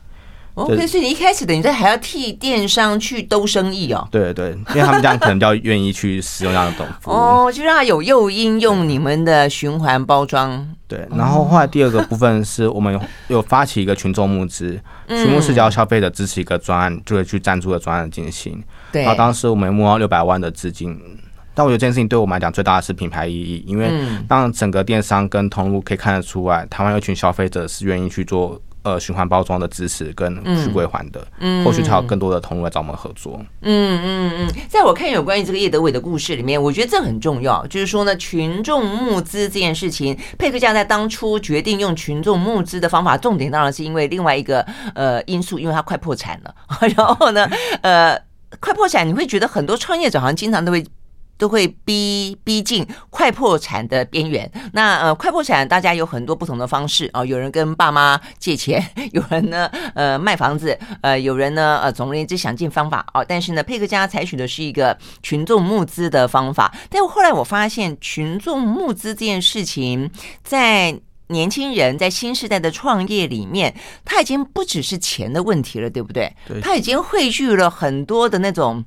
[0.56, 4.06] 嗯 OK，所以你一开始等于在还要替电商去兜生意哦。
[4.12, 10.68] 对对，因为他们这样可能比较愿意去使用这样的东西哦，就让他有诱因用你们的循环包装。
[10.90, 18.62] 对，然后后来第二个部分是我们有有发起一个群众募资，群募是只要消费者支持一个专案，就会去赞助的专案进行。
[18.92, 21.00] 对，然后当时我们募到六百万的资金，
[21.54, 23.90] 但我觉得这件事情对我们来讲最大的是品牌意义，因为
[24.28, 28.62] 让整个电商跟通路可以看得出来，台湾有一群消费者是愿意去做。
[28.84, 33.40] 呃，循环包装的支持跟去归还的，嗯，后续才有更多的同路来找我们合作。
[33.62, 44.66] 嗯嗯嗯，在我看有关于这个叶德伟的故事里面，我觉得这很重要，就是说呢，群众募资这件事情，佩克家在当初决定用群众募资的方法，重点当然是因为另外一个
[44.96, 46.56] 呃因素，因为他快破产了。
[46.98, 47.48] 然后呢，
[47.82, 48.20] 呃，
[48.60, 50.84] 快破产，你会觉得很多创业者好像经常都会。
[51.42, 54.48] 都会逼逼近快破产的边缘。
[54.74, 58.80] 那呃，快破产大家有很多不同的方式啊、哦，有人跟爸妈借钱，
[59.12, 63.26] 有人呢呃卖房子，呃有人呢呃总而言之想尽方法哦。
[63.28, 66.72] 但是呢，佩克家采取的是一个群众募资的方法。
[66.92, 70.12] 但后来我发现，群众募资这件事情，
[70.44, 70.96] 在
[71.30, 73.74] 年轻人在新时代的创业里面，
[74.06, 76.32] 他已经不只是钱的问题了，对不对？
[76.48, 78.86] 对，他已经汇聚了很多的那种。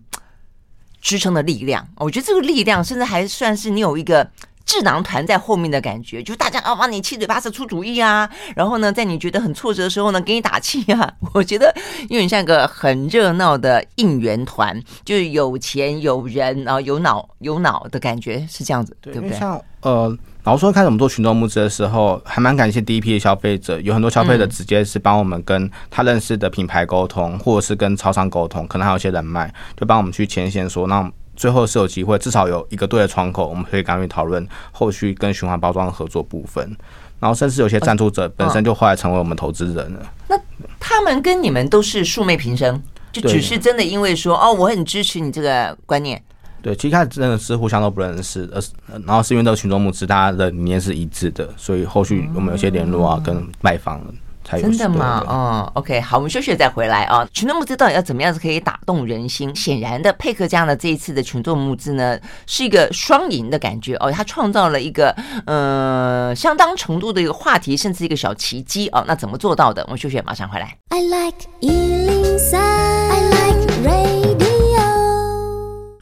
[1.04, 4.26] 支撑的力量，我觉得这个力量甚至还算是你有一个
[4.64, 11.12] 智囊团在后面的感觉，就大家啊帮你七嘴八舌出主意啊，然后呢，在你觉得很挫折的时候呢，给你打气啊。
[11.34, 11.70] 我觉得
[12.08, 19.38] 有点像一个很热闹的应援团，就是有钱有人，啊有脑有脑的感觉，是这样子，对，对不对？
[19.38, 20.18] 像呃。
[20.44, 36.76] 然后说，开始我们做群众募资的时候，还蛮感谢第一批的消费者，有很多消费者直接是帮我们跟他认识的品牌沟通，或者是跟超商沟通，可能还有一些人脉，就帮我们去牵线说，那最后是有机会，至少有一个对的窗口，我们可以赶紧讨论后续跟循环包装的合作部分。
[37.20, 40.12] 然后甚至有些赞助者本身就后来成为我们投资人了。
[40.28, 40.38] 那
[40.78, 46.22] 他们跟你们都是素昧平生，就只是真的因为说哦，我很支持你这个观念。
[46.64, 48.70] 对，其实开始真的是互相都不认识，而是
[49.06, 54.00] 然后是因为这个群众募资，大家的理念是一致的，所以后续我们有些联络啊，跟卖方
[54.42, 54.62] 才有。
[54.62, 55.22] 真的吗？
[55.28, 57.28] 嗯，OK，好，我们休息再回来啊。
[57.34, 59.54] 群众募资到底要怎么样子可以打动人心？
[59.54, 69.04] 显然的，配客嘉呢这一次的群众募资呢是一个双赢的感觉哦，它创造了一个呃相当程度的一个话题，甚至一个小奇迹哦。
[69.06, 69.82] 那怎么做到的？
[69.84, 70.74] 我们休息马上回来。
[70.88, 71.46] I like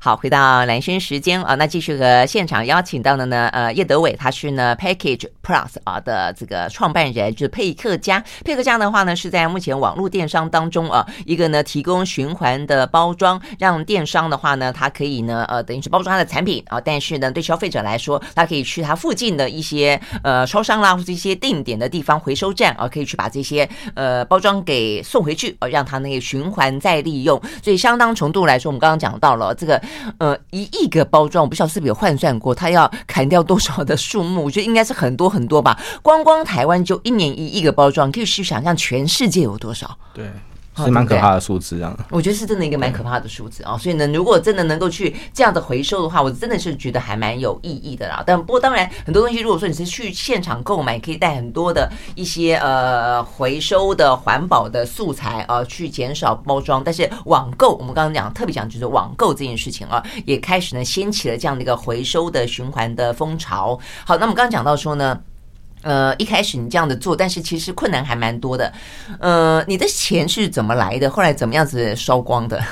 [0.05, 8.21] 好，回到蓝轩时间啊，那继续和现场邀请到的呢，呃，叶德伟，他是呢 Package Plus 啊的这个创办人，就是配客家。
[8.45, 27.41] 配客家的话呢，是在目前网络电商当中啊，一个呢提供循环的包装，让电商的话呢，它可以呢，呃，等于是包装它的产品啊，但是呢，对消费者来说，他可以去他附近的一些呃超商啦，或者一些定点的地方回收站啊，可以去把这些呃包装给送回去，啊，让它那个循环再利用。
[27.63, 29.81] 所以相当程度来说，我们刚刚讲到了这个。
[30.19, 34.43] 呃，一亿个包装，我不知道是不是有换算过，他要砍掉多少的树木？
[34.43, 35.79] 我觉得应该是很多很多吧。
[36.03, 39.99] 光光台湾就一年一亿个包装，可以去想象全世界有多少？
[40.15, 40.31] 对。
[40.77, 41.97] 是蛮可怕的数字，这样。
[42.11, 48.23] 我觉得是真的一个蛮可怕的数字啊，所以呢，如果真的能够去这样的回收的话，我真的是觉得还蛮有意义的啦。
[48.27, 56.83] 但不过当然，很多东西如果说你是去现场购买，可以带很多的一些呃回收的环保的素材啊，去减少包装。
[56.83, 63.79] 但是网购，我们刚刚讲特别讲就是网购这件事情啊，也开始呢掀起了这样的一个回收的循环的风潮。
[64.07, 65.21] 好，那我们刚刚讲到说呢。
[65.83, 68.73] 呃，一开始你这样的做，但是其实困难还蛮多的。
[69.19, 71.11] 呃，你的钱是怎么来的？
[71.11, 72.63] 后来怎么样子烧光的？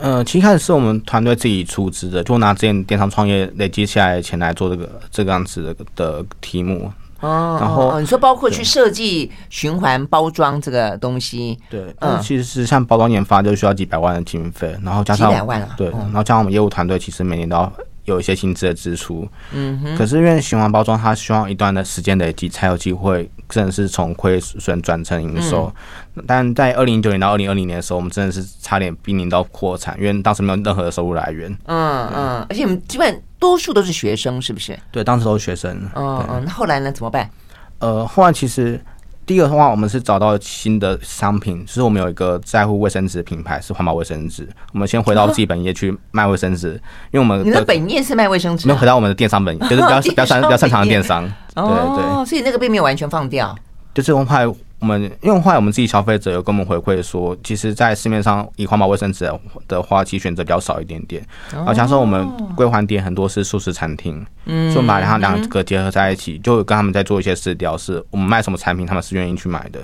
[0.00, 6.90] 呃，其实开始是我们团队自己出资的，就拿之前电商创业累积下来的钱来做这个这个样子的的题目。
[7.20, 17.72] 哦，然后你说包括去设计循环包装这个东西，对，嗯，其实是像包装研发就需要几百万的经费，然后加上几百万啊，对，然后加上我们业务团队，其实每年都要。
[18.04, 25.72] 有一些薪资的支出，嗯哼，可是因为循环包装，它需要一段的时间累积，才有机会真的是从亏损转成营收。
[26.14, 31.50] 嗯、但在二零一九年到二零二零年的时候，我们真的是差点濒临到破产，因为当时没有任何的收入来源。
[31.64, 34.78] 嗯嗯，而且我们基本多数都是学生，是不是？
[34.90, 35.76] 对，当时都是学生。
[35.94, 36.92] 嗯嗯，那后来呢？
[36.92, 37.30] 怎么办？
[37.78, 38.80] 呃，后来其实。
[39.26, 44.48] 第一个的话，我们是找到新的商品，就是我们有一个在乎卫生纸的品牌，是环保卫生纸。
[44.72, 46.72] 我们先回到自己本业去卖卫生纸，
[47.10, 51.24] 因为我们的你的本业是卖卫生纸，没有回到我们的电商本业，就是比较比较擅比较擅长的电商。
[51.54, 53.54] 对对，所以那个并没有完全放掉，
[53.94, 54.40] 就是我们怕。
[54.84, 59.26] 我们因为后来我们自己消费者有跟我们回馈说，其实，在市面上以环保卫生纸
[59.66, 61.26] 的话，其实选择比较少一点点。
[61.64, 69.80] 好像说我们归还点很多是素食餐厅，嗯，所以我们把它两个结合在一起，就跟他们在做一些试调，是我们卖什么产品，他们是愿意去买的。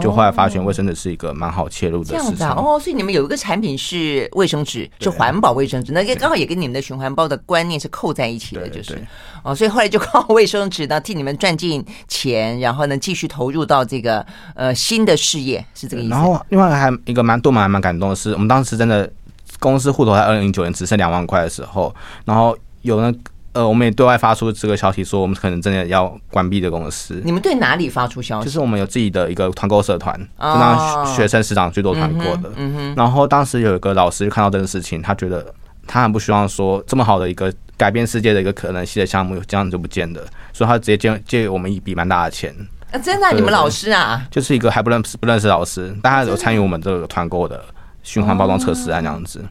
[0.00, 8.98] 就后来发现卫生纸是一个蛮好切入的市场哦，所以你们有一个产品是卫生纸，是环保卫生纸，那个刚好也跟你们的循环包的观念是扣在一起的，就是
[9.42, 16.10] 哦，所以后来就靠卫生纸呢替你们赚进钱，然后呢继续投入到这个呃新的事业，是这个意思。
[16.10, 19.10] 然后另外还一个蛮多蛮还蛮感动的是，我们当时真的
[19.58, 21.94] 公司户头在二零零九年只剩两万块的时候，
[22.24, 23.14] 然后有那。
[23.54, 27.22] 呃，我们也对外发出这个消息，说我们可能真的要关闭的公司。
[27.24, 28.44] 你们对哪里发出消息？
[28.44, 32.50] 就是我们有自己的一个团购社团，就让学生师长去做团购的。
[32.56, 32.94] 嗯哼。
[32.96, 35.54] 然后当时有一个老师看到这个事情，他觉得
[35.86, 40.20] 他很不希望说这么好的一个改变世界的一个可能性的项目，这样就不见了，
[40.52, 42.52] 所以他直接借借我们一笔蛮大的钱。
[42.90, 43.30] 啊，真的？
[43.32, 44.26] 你们老师啊？
[44.32, 47.64] 就是一个还不认识不认识老师，但他有参与我们这个团购的
[48.02, 49.44] 循环包装测试案这样子。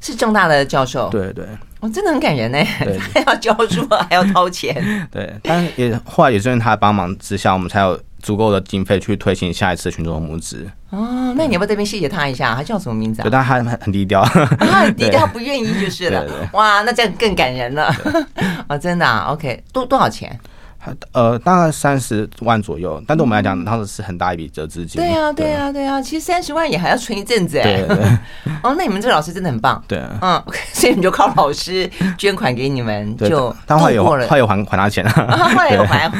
[0.00, 1.08] 是政大的教授。
[1.10, 1.44] 对对。
[1.80, 2.58] 我真的很感人呢，
[3.14, 4.74] 还要教书，还要掏钱。
[5.12, 10.68] 对，但也后来也是因为他帮忙之下，我们才有足够的经费去推行下一次群众募资。
[10.90, 12.52] 哦，那你要不要这边谢谢他一下？
[12.52, 13.22] 他叫什么名字啊？
[13.22, 14.24] 对，但他很很低调，
[14.58, 16.26] 他很低调，不愿意就是了。
[16.52, 17.94] 哇，那这样更感人了。
[18.68, 20.36] 哦，真的啊？OK，多多少钱？
[21.12, 25.00] 呃，大概三十万左右，但对我们来讲，当时是很大一笔折资金。
[25.00, 27.84] 对啊，对啊，对啊，其实三十万也还要存一阵子哎。
[28.62, 29.82] 哦，那你们这个老师真的很棒。
[29.86, 35.48] 对，嗯， 所以你就靠老师捐款给你们，就他会有会有还还他钱啊？
[35.54, 36.10] 后来有还？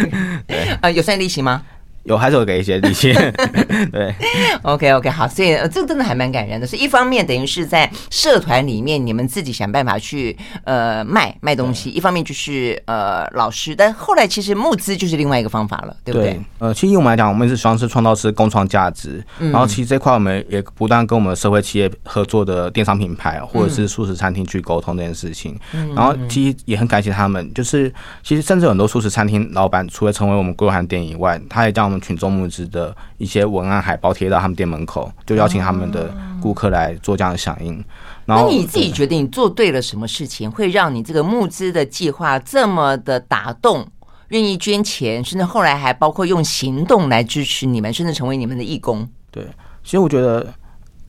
[0.82, 1.62] 呃，有算利息吗？
[2.08, 3.12] 有还是有给一些利息，
[3.92, 4.14] 对
[4.62, 6.66] ，OK OK 好，所以这个真的还蛮感人的。
[6.66, 16.32] 是一方面等于是在社团里面，你们自己想办法去呃卖卖东西；一方面就是呃老师，但后来其实募资就是另外一个方法了，对不对？
[16.32, 19.22] 对呃，其实以我们来讲，我们是希望是创造是共创价值。
[19.38, 25.54] 然后其实这块我们也不断跟我们社会企业合作的电商品牌或者是素食餐厅去沟通这件事情。
[25.74, 27.92] 嗯然后其实也很感谢他们，就是
[28.22, 31.97] 其实甚至很多素食餐厅老板，除了成为我们归还店以外，他也叫我们。
[32.00, 37.84] 群众募资的一些文案海报贴到他们店门口，就邀请他们的顾客来做这样的响应。
[38.24, 43.86] 然后，那你自己觉得你做对了什么事情，会让你这个募资的计划这么的打动，
[44.28, 49.08] 愿意捐钱，甚至后来还包括用行动来支持你们，甚至成为你们的义工？
[49.30, 49.44] 对，
[49.82, 50.52] 其实我觉得。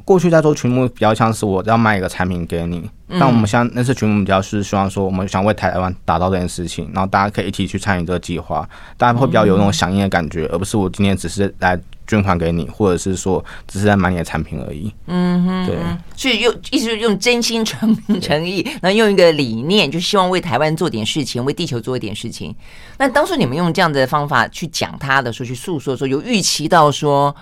[0.10, 8.68] 过去在做群募比较像是我要卖一个产品给你，但我们像那次群募比较是希望说我们想为台湾打造这件事情，然后大家可以一起去参与这个计划，
[8.98, 14.92] 大家会比较有那种响应的感觉，而不是我今天只是来捐款给你，或者是说只是在买你的产品而已。
[15.06, 15.78] 嗯哼，对，
[16.16, 22.56] 所以用意思是用真心诚诚意，然后用一个理念，就希望为台湾做点事情，为地球做一点事情。
[22.98, 27.36] 那当初你们用这样的方法去讲他的时候，去诉说的时候，有预期到说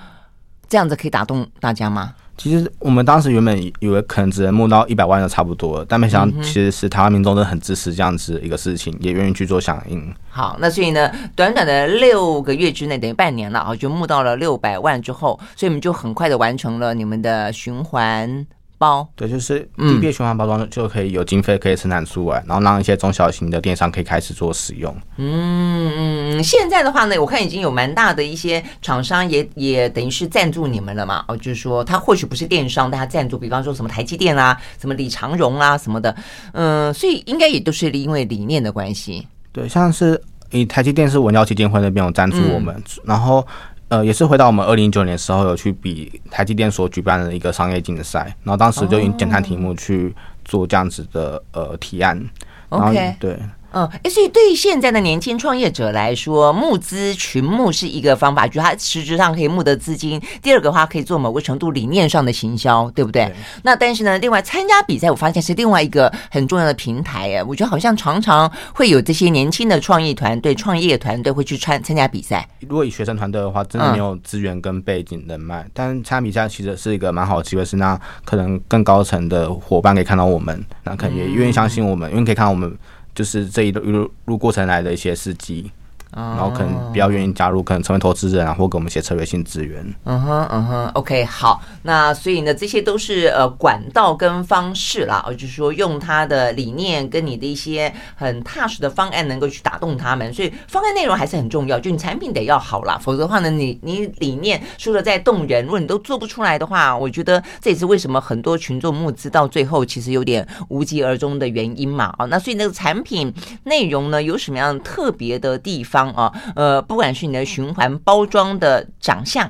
[0.67, 2.13] 这样子可以打动大家吗？
[2.37, 10.13] 其实我们当时原本以为可能只能募到一百万就差不多了，但没想到其实是台湾民众都很支持这样子一个事情，也愿意去做响应。
[10.29, 18.45] 好，那所以呢，短短的六个月之内，等于半年了啊，就募到了六百万之后，所以我们就很快的完成了你们的循环。
[18.77, 24.95] 包对，就是地变循环包装就可以有经费可以生产出来，嗯、然后让一些中小型的电商可以开始做使用。
[25.17, 31.25] 嗯嗯，现在的话呢，我看已经有蛮大的一些厂商也也等于是赞助你们了嘛。
[31.27, 36.15] 哦，就是说他或许不是电商，但他赞助，比方说什么台积电啦、啊，什么李长荣啦、啊、什么的。
[36.53, 39.27] 嗯，所以应该也都是因为理念的关系。
[39.51, 43.45] 对，像是以台积电是文教基金会那边有赞助我们，嗯、然后。
[43.89, 52.21] 呃，也是回到我们二零一九年的时候，有去比台积电所举办的一个商业竞赛，然后当时就用简单题目去做这样子的呃提案。
[52.69, 53.39] OK，对。
[53.77, 60.19] 嗯，哎，所以对于现在的年轻创业者来说，募资群募是一个方法，就是他实质上可以募得资金。
[60.41, 63.25] 第二个话，可以做某个程度理念上的行销，对不对？
[63.25, 63.35] 对。
[63.61, 67.31] 那但是呢，另外参加比赛，我发现是另外一个很重要的平台。
[67.35, 72.49] 哎，我觉得好像常常会有这些年轻的创意团队、创业团队会去参参加比赛。
[72.61, 82.75] 如果以学生团队的话，真的没有资源跟背景人脉，嗯、但参加比赛其实是一个蛮好的机会，是那可能更高层的伙伴可以看到我们，那可能也愿意相信我们，嗯、因为可以看到我们。
[83.17, 85.71] 就是这一路路过程来的一些事迹。
[86.13, 89.83] 然后可能比较愿意加入，可能成为投资人啊，或给我们一些策略性资源。
[90.05, 91.61] 嗯哼，嗯哼，OK，好。
[91.83, 100.33] 那所以呢，这些都是呃管道跟方式啦，就是说用他的理念跟你的一些很踏实的方案，能够去打动他们。
[100.33, 112.13] 所以方案内容还是很重要，就你产品得要好啦，否则的话呢，你你理念说的再动人，如果你都做不出来的话，我觉得这也是为什么很多群众募资到最后其实有点无疾而终的原因嘛。
[112.17, 113.33] 啊，那所以那个产品
[113.65, 115.96] 内容呢，有什么样特别的地方？
[116.13, 119.49] 啊，呃，不管是你的循环包装的长相，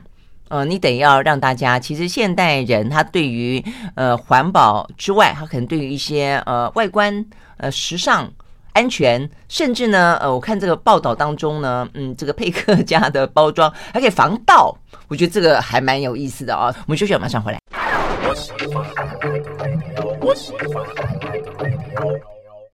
[0.49, 3.63] 呃，你得要让大家，其实现代人他对于
[3.95, 7.25] 呃环保之外，他可能对于一些呃外观、
[7.57, 8.31] 呃时尚、
[8.73, 16.73] 安全，甚至呢，呃，我看这个报道当中呢，嗯，这个佩克家的包装还可以防盗，我觉得这个还蛮有意思的啊。
[16.85, 17.59] 我们休息，马上回来。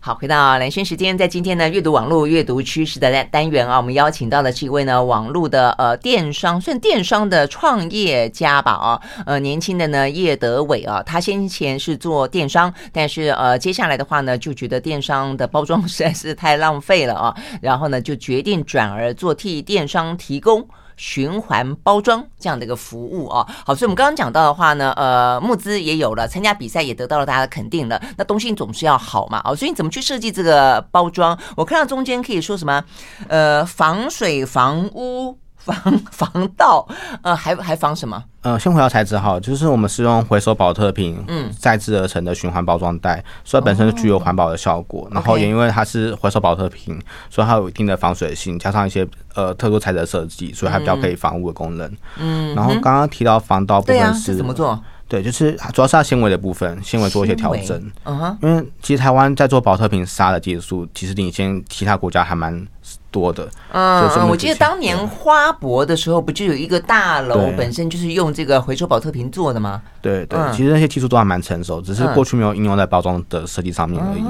[0.06, 20.68] 好，回到兰萱时间，在今天呢，阅读网络阅读趋势的单单元啊，我们邀请到的是一位呢，网络的呃电商，算电商的创业家吧啊，呃年轻的呢叶德伟啊，他先前是做电商，但是呃接下来的话呢，就觉得电商的包装实在是太浪费了啊，然后呢就决定转而做替电商提供。
[20.98, 31.38] 循环包装这样的一个服务啊，好，所以我们刚刚讲到的话呢，呃，募资也有了，参加比赛也得到了大家的肯定了，那东西总是要好嘛，哦，所以你怎么去设计这个包装？
[31.56, 32.84] 我看到中间可以说什么，
[33.28, 35.38] 呃，防水、防污。
[35.64, 35.76] 防
[36.12, 36.86] 防盗，
[37.22, 38.22] 呃，还还防什么？
[38.42, 45.06] 呃，先回到材质哈，就是我们是用回收保特瓶，嗯，再制而成的循环包装袋，所以本身具有环保的效果。
[45.06, 51.90] 哦、然后也因为它是回收保特瓶，所以它有一定的防水性，加上一些呃特殊材质的设计，所以它比较可以防污的功能。
[52.18, 54.78] 嗯，然后刚刚提到防盗部分是、啊、怎么做？
[55.08, 57.92] 对，就是主要是它纤维的部分，纤维做一些调整。
[58.04, 62.66] 嗯哼，因为其实台湾在做保特瓶纱的技术，其实领先其他国家还蛮
[63.14, 63.48] 多的。
[63.72, 69.82] 嗯嗯，我记得当年花博的时候，不就有一个大楼本身就是用这个回收宝特瓶做的吗？
[70.02, 74.24] 对对，其实那些技术都还蛮成熟，只是过去没有应用在包装的设计上面而已。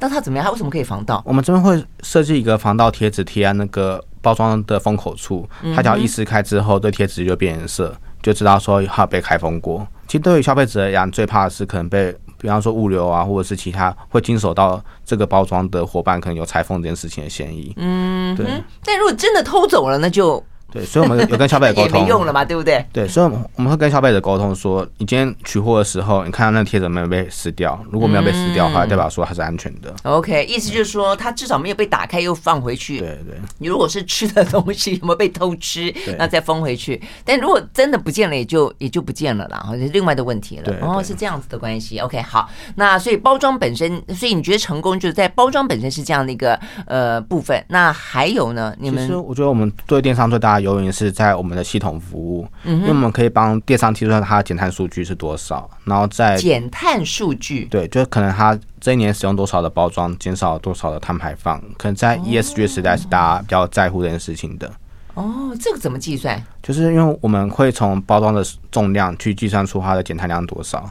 [0.00, 0.44] 那它怎么样？
[0.44, 1.22] 它为什么可以防盗？
[1.24, 7.94] 我们这边会设计一个防盗贴纸贴在那个包装的封口处，它只要一撕开之后，这贴纸就变颜色。
[8.22, 9.84] 就知道说它被开封过。
[10.06, 17.72] 其实对于消费者来讲，最怕的是可能被，比方说物流啊，或者是其他会经手到这个包装的伙伴，可能有裁缝这件事情的嫌疑。
[17.76, 18.44] 嗯，对。
[18.84, 20.44] 但如果真的偷走了，那就。
[20.72, 22.84] 对，所以我们有 跟消费者沟通，也没用了嘛，对不对？
[22.92, 29.94] 对，所以我们会跟消费者沟通说，你今天取货的时候，你看到那个贴纸没有被撕掉，如果没有被撕掉的话，代表说它是安全的。
[30.04, 32.98] OK，意思就是说，它至少没有被打开又放回去。
[32.98, 33.38] 对对。
[33.58, 37.00] 你如果是吃的东西，有没有被偷吃，那再封回去。
[37.24, 40.74] 但如果真的不见了，也就也就不见了啦，是另外的问题了。
[40.80, 41.98] 哦，是这样子的关系。
[41.98, 47.62] OK，好，那所以包装本身，所以你觉得成功就是在包装本身是这样的一个呃部分。
[47.68, 48.74] 那还有呢？
[48.78, 49.06] 你们？
[49.06, 51.32] 其实我觉得我们对电商最大的优势是在。
[51.42, 64.70] 我们的系统服务，因为我们可以帮电商提出它的减碳数据是多少，然后再减碳数据，对，就可能它这一年使用多少的包装，减少多少的碳排放，可能在 ESG 时代是大家比较在乎这件事情的。
[65.14, 66.40] 哦，这个怎么计算？
[66.62, 70.88] 就是因为我们会从包装的重量去计算出它的减碳量多少，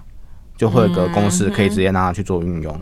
[0.57, 2.77] 就会有个公式可以直接拿它去做运用。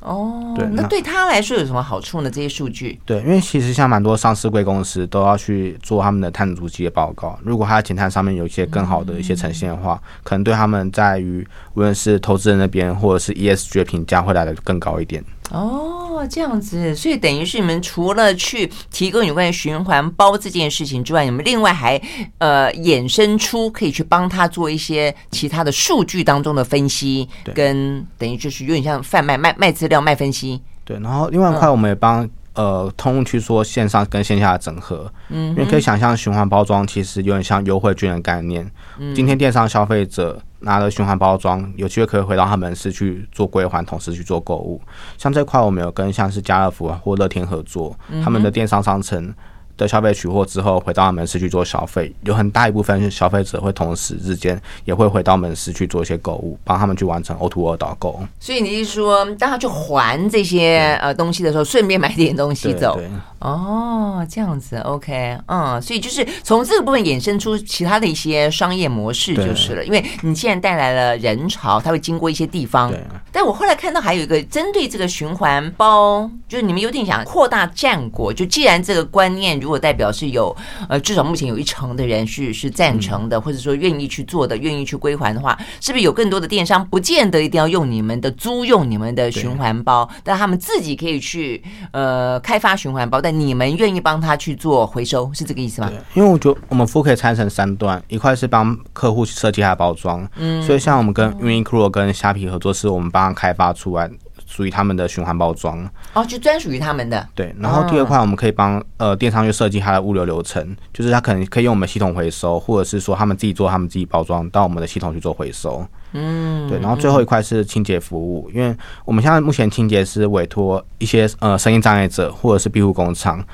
[0.00, 2.30] 哦，对，那对他来说有什么好处呢？
[2.30, 3.00] 这些数据？
[3.04, 15.24] 对，因为其实像蛮多上市贵公司都要去做他们的碳足迹的报告，如果它减碳上面有一些更好的一些呈现的话，可能对他们在于无论是投资人那边或者是 ESG 的评价会来的更高一点。
[15.50, 22.00] 哦，这样子，所以等于是你们除了去提供有关于循环包这件事情之外，你们另外还
[22.38, 30.60] 呃衍生出可以去帮他做一些其他的数据当中的分析，跟等于就是有点像贩卖卖卖资料卖分析。
[30.84, 40.42] 对，然后另外一块我们也帮、嗯、呃通去说线上跟线下的整合，嗯，因为可以想象循环包装其实有点像优惠券的概念，嗯，今天电商消费者。
[40.60, 44.80] 拿了循环包装，有机会可以回到他们市去做归还，同时去做购物。
[45.18, 49.32] 像这块，我们有跟像是家乐福或乐天合作，他们的电商商城。
[49.76, 58.20] 的消费取货之后，回到门市去做消费，有很大一部分消费者会同时之间也会回到门市去做一些购物，帮他们去完成 O2O O 导购。
[58.40, 62.98] 所以你是说，当他去还这些呃东西的时候，顺便买点东西走？
[63.38, 69.84] 哦，这样子，OK，嗯，所以就是从这个部分衍生出其他的一些商业模式就是了。
[69.84, 72.90] 因为你既然带来了人潮，它会经过一些地方。
[72.90, 72.98] 对。
[73.30, 78.32] 但我后来看到还有一个针对这个循环包，就是你们有点想扩大战果。
[78.32, 79.60] 就既然这个观念。
[79.66, 80.56] 如果代表是有
[80.88, 91.60] 呃，至少目前有一成的人是是赞成的，或者说愿意去做的，愿意去归还的话，是不是有更多的电商不见得一定要用你们的租用你们的循环包，但他们自己可以去
[91.90, 95.90] 呃开发循环包，但你们愿意帮他去做回收，是这个意思吗？
[96.14, 104.08] 因为我觉得我们服务可以拆成三段，一块是帮客户设计他的包装，嗯，所以像我们跟 Uniqlo 跟虾皮合作，是我们帮他开发出来。
[104.44, 107.26] 属于他们的循环包装哦，就专属于他们的。
[107.34, 115.86] 对，然后第二块我们可以帮呃电商去设计它的物流流程，就是他可能可以用我们系统回收，或者是说他们自己做他们自己包装到我们的系统去做回收。
[116.12, 118.74] 嗯，对，然后最后一块是清洁服务，因为
[119.04, 123.44] 我们现在目前清洁是委托一些呃声音障碍者或者是庇护工厂，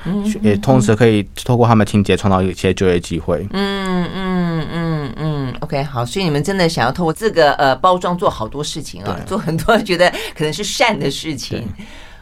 [0.42, 3.46] 也同时可以透过他们清洁创造一些就业机会。
[3.50, 4.91] 嗯嗯嗯嗯
[5.62, 11.66] ，OK，好，所以你们真的想要透过这个呃包装做好多事情啊， 做很多觉得可能是善的事情。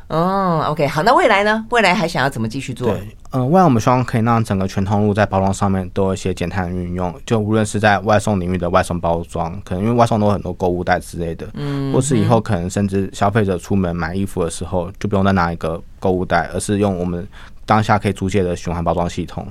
[0.09, 1.64] 哦，OK，好，那未来呢？
[1.70, 2.88] 未来还想要怎么继续做？
[2.88, 2.99] 对，
[3.30, 17.24] 嗯、呃，未来我们希望可以让整个全通路在包装上面都有一些简单的运用，就无论是在外送领域的外送包装，可能因为外送都有很多购物袋之类的，嗯，或是以后可能甚至消费者出门买衣服的时候，就不用再拿一个购物袋，而是用我们
[17.64, 19.47] 当下可以租借的循环包装系统，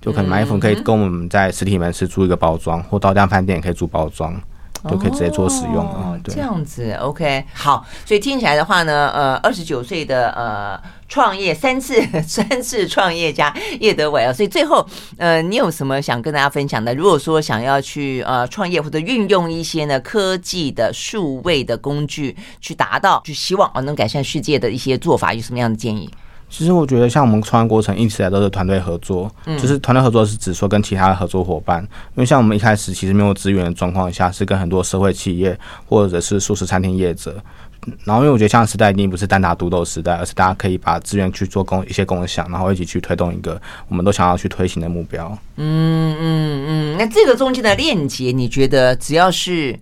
[0.00, 4.40] 就可能买衣服可以跟我们在实体门市租一个包装，或到量饭店也可以租包装。
[4.88, 14.86] 都可以直接做使用哦，这样子，OK，好，所以听起来的话呢，呃，二十九岁的呃创业三次 三次创业家叶德伟啊，所以最后
[15.16, 16.94] 呃，你有什么想跟大家分享的？
[16.94, 26.08] 如果说想要去呃创业或者运用一些呢科技的数位的工具去达到，去希望啊能改善世界的一些做法，有什么样的建议？
[26.50, 37.36] 其实我觉得，像我们创业过程一直以来都是团队合作，就是团队合作是指说跟其他的合作伙伴，因为像我们一开始其实没有资源的状况下，是跟很多社会企业或者是素食餐厅业者，
[38.04, 45.26] 然后因为我觉得像时代一定不是单打独斗时代，而是大家可以把资源去做共一些共享，然后一起去推动一个我们都想要去推行的目标。
[45.56, 49.78] 嗯嗯嗯，那这个中间的链接，你觉得只要是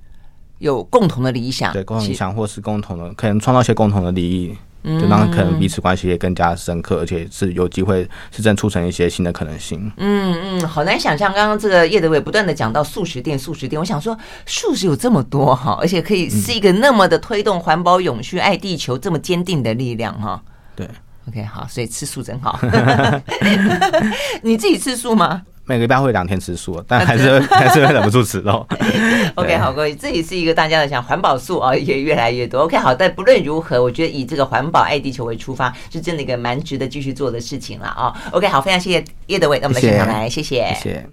[0.58, 4.52] 有共同的理想，对共同理想或是共同的，可能创造一些共同的利益。
[4.86, 9.90] 就让可能彼此关系也更加深刻，而且是有机会是真促成一些新的可能性。
[9.96, 14.16] 嗯嗯，好难想象，刚刚这个叶德伟不断的讲到素食店，素食店，我想说
[14.46, 20.40] 素食有这么多哈，而且可以是一个那么的推动环保、永续、爱地球这么坚定的力量哈。
[20.76, 20.88] 对
[21.28, 22.58] ，OK，好，所以吃素真好。
[24.42, 25.42] 你自己吃素吗？
[25.66, 28.66] 每个礼拜会两天吃素，但还是 还是会忍不住吃肉。
[29.34, 32.60] OK，好，各位，这也是一个大家的想环保素啊，也越来越多。
[32.60, 38.14] OK，好，但不论如何，我觉得以这个环保爱地球为出发，是真的一个蛮值得继续做的事情了啊。
[38.30, 41.04] OK，好，非常谢谢叶德伟，那我们的现场来，谢谢谢。